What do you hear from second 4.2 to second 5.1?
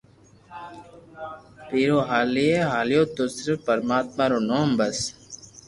رو نوم بس